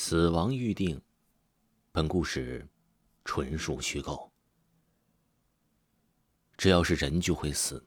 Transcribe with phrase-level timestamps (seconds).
[0.00, 1.02] 死亡预定，
[1.90, 2.64] 本故事
[3.24, 4.30] 纯属虚构。
[6.56, 7.84] 只要是人就会死，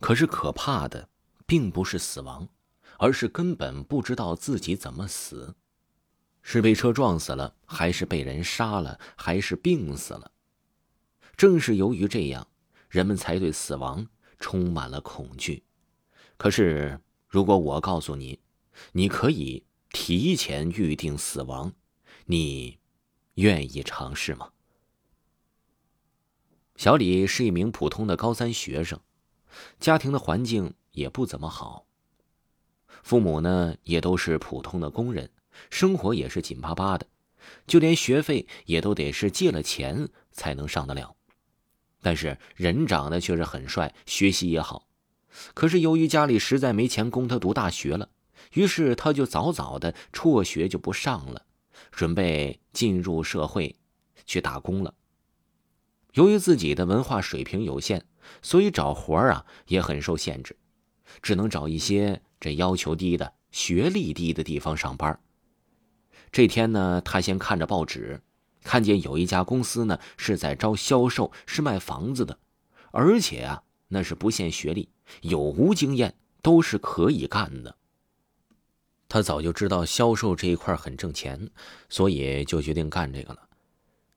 [0.00, 1.08] 可是可怕的
[1.46, 2.48] 并不是死亡，
[2.98, 5.54] 而是根本不知道自己怎么死，
[6.42, 10.32] 是被车撞死了，还是被人杀了，还是病死了？
[11.36, 12.48] 正是由于这样，
[12.88, 14.04] 人们才对死亡
[14.40, 15.62] 充满了恐惧。
[16.36, 18.40] 可是，如果我告诉你，
[18.90, 19.64] 你可以。
[19.90, 21.72] 提前预定死亡，
[22.26, 22.78] 你
[23.34, 24.50] 愿意尝试吗？
[26.76, 29.00] 小李是一名普通的高三学生，
[29.80, 31.86] 家庭的环境也不怎么好。
[33.02, 35.30] 父母呢也都是普通的工人，
[35.70, 37.06] 生活也是紧巴巴的，
[37.66, 41.16] 就连学费也都得是借了钱才能上得了。
[42.00, 44.86] 但是人长得却是很帅，学习也好。
[45.54, 48.10] 可是由于家里实在没钱供他读大学了。
[48.52, 51.44] 于是他就早早的辍学就不上了，
[51.90, 53.76] 准备进入社会
[54.24, 54.94] 去打工了。
[56.14, 58.02] 由于自己的文化水平有限，
[58.42, 60.56] 所以找活啊也很受限制，
[61.22, 65.20] 只能找一些这要求低的、学历低的地方上班。
[66.32, 68.20] 这天呢，他先看着报纸，
[68.64, 72.38] 看见有一家公司呢是在招销售，是卖房子的，
[72.90, 74.88] 而且啊那是不限学历，
[75.20, 77.76] 有无经验都是可以干的。
[79.08, 81.50] 他早就知道销售这一块很挣钱，
[81.88, 83.40] 所以就决定干这个了。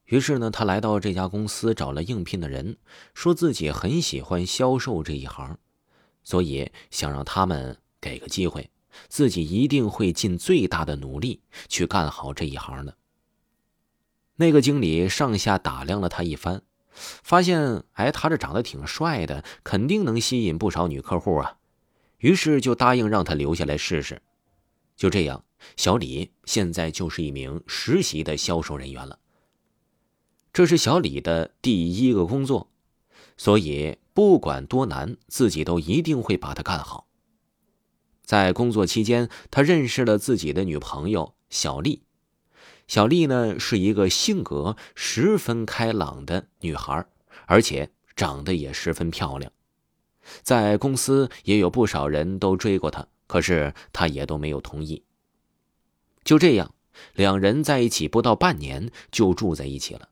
[0.05, 2.75] 于是呢，他来到这家公司找了应聘的人，
[3.13, 5.57] 说自己很喜欢销售这一行，
[6.23, 8.69] 所以想让他们给个机会，
[9.07, 12.97] 自己一定会尽最大的努力去干好这一行的。
[14.35, 21.55] 那个经理上下打量了他一番，发现哎，他这长得挺帅的，肯定能吸引不少女客户啊，
[22.17, 24.21] 于是就答应让他留下来试试。
[25.01, 25.43] 就这样，
[25.77, 29.17] 小李现在就是一名实习的销售人员了。
[30.53, 32.69] 这是小李的第一个工作，
[33.35, 37.07] 所以不管多难，自己都一定会把它干好。
[38.23, 42.03] 在工作期间，他认识了自己的女朋友小丽。
[42.87, 47.07] 小丽呢是一个性格十分开朗的女孩，
[47.47, 49.51] 而且长得也十分漂亮，
[50.43, 53.07] 在公司也有不少人都追过她。
[53.31, 55.05] 可是他也都没有同意。
[56.25, 56.75] 就这样，
[57.13, 60.09] 两人在一起不到半年就住在一起了，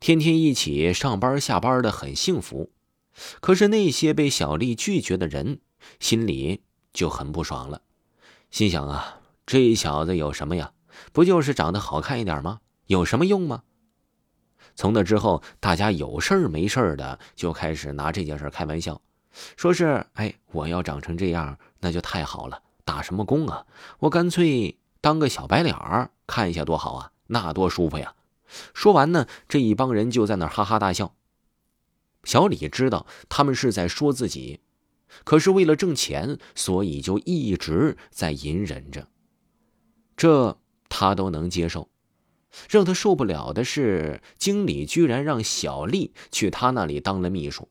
[0.00, 2.72] 天天一起上班下班的很幸福。
[3.42, 5.60] 可是那些被小丽拒绝的人
[6.00, 6.62] 心里
[6.94, 7.82] 就很不爽了，
[8.50, 10.72] 心想啊，这小子有什么呀？
[11.12, 12.60] 不就是长得好看一点吗？
[12.86, 13.64] 有什么用吗？
[14.74, 19.02] 从那之后，大家有事儿没事儿的就开始拿这件事开玩笑。
[19.56, 22.62] 说是哎，我要长成这样，那就太好了。
[22.84, 23.66] 打什么工啊？
[23.98, 28.14] 我干脆当个小白脸儿，看一下多好啊，那多舒服呀！
[28.72, 31.14] 说完呢，这一帮人就在那哈哈大笑。
[32.22, 34.60] 小李知道他们是在说自己，
[35.24, 39.08] 可是为了挣钱，所以就一直在隐忍着。
[40.16, 40.58] 这
[40.88, 41.88] 他都能接受，
[42.70, 47.68] 让他受不了的是，经理居然让小丽去他那里当了秘书。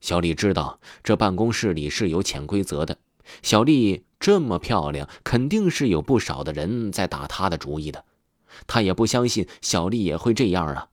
[0.00, 2.98] 小丽知道这办公室里是有潜规则的。
[3.42, 8.04] 小丽这么漂亮，肯定是有不少的人在打她的主意的。
[8.66, 10.88] 她也不相信小丽也会这样啊。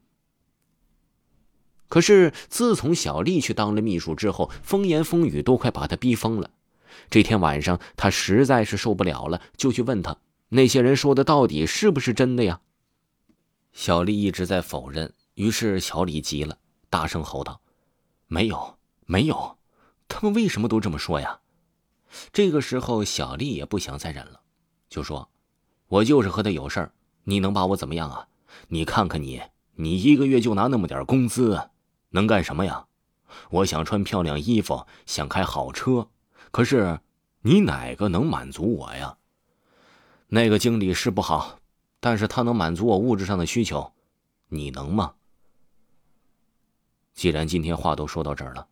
[1.87, 6.49] 可是自从小丽去当了秘书之后，风言风语都快把她逼疯了。
[7.09, 10.17] 这天晚上，她实在是受不了了，就去问他
[10.49, 12.59] 那些人说的到底是不是真的呀？
[13.71, 15.13] 小丽一直在否认。
[15.35, 16.57] 于是小李急了，
[16.89, 17.61] 大声吼道
[18.27, 18.74] ：“没有！”
[19.05, 19.57] 没有，
[20.07, 21.39] 他们为什么都这么说呀？
[22.31, 24.41] 这个时候，小丽也不想再忍了，
[24.89, 25.29] 就说
[25.87, 26.91] ：“我就是和他有事儿，
[27.25, 28.27] 你能把我怎么样啊？
[28.69, 29.41] 你看看你，
[29.75, 31.69] 你一个月就拿那么点工资，
[32.09, 32.87] 能干什么呀？
[33.49, 36.07] 我想穿漂亮衣服，想开好车，
[36.51, 36.99] 可是
[37.41, 39.17] 你哪个能满足我呀？
[40.29, 41.59] 那个经理是不好，
[41.99, 43.91] 但是他能满足我物质上的需求，
[44.47, 45.13] 你能吗？
[47.13, 48.67] 既然今天话都说到这儿了。”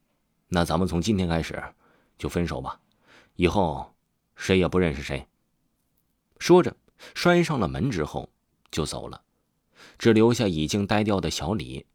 [0.47, 1.61] 那咱们从今天开始
[2.17, 2.79] 就分手吧，
[3.35, 3.95] 以后
[4.35, 5.27] 谁也不认识谁。
[6.39, 6.75] 说着，
[7.15, 8.29] 摔上了门之后
[8.69, 9.21] 就走了，
[9.97, 11.85] 只留下已经呆掉的小李。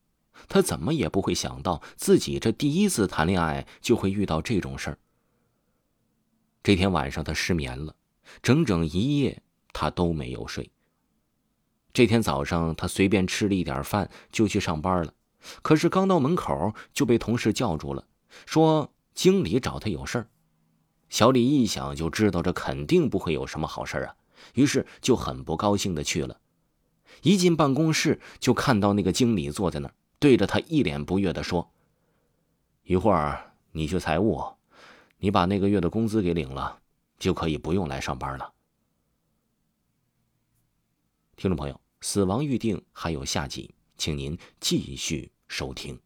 [0.49, 4.99] 他怎么也不会想到，自己这第一次谈恋爱就会遇到这种事儿。
[6.63, 7.95] 这天晚上他失眠了，
[8.41, 9.43] 整整一夜
[9.73, 10.71] 他都没有睡。
[11.93, 15.13] 这天早上他随便吃了一点饭就去上班了，
[15.63, 18.07] 可是刚到门口就被同事叫住了。
[18.47, 20.29] 说经理找他有事儿，
[21.09, 24.17] 小李一想就知道这肯定不会有什么好事啊，
[24.55, 26.41] 于是就很不高兴的去了。
[27.23, 31.71] 一进办公室，就看到那个经理坐在那儿，对着他一脸不悦的说
[32.85, 34.45] ：“一会儿你去财务，
[35.19, 36.81] 你把那个月的工资给领了，
[37.19, 38.53] 就可以不用来上班了。”
[41.35, 45.99] 听众朋友，死亡预定还有下集，请您继续收听。